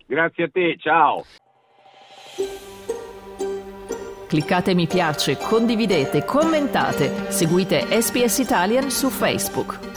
Grazie 0.07 0.45
a 0.45 0.49
te, 0.49 0.77
ciao. 0.79 1.25
Cliccate 4.29 4.75
mi 4.75 4.87
piace, 4.87 5.37
condividete, 5.37 6.25
commentate, 6.25 7.31
seguite 7.31 7.87
SPS 8.01 8.39
Italian 8.39 8.91
su 8.91 9.09
Facebook. 9.09 9.96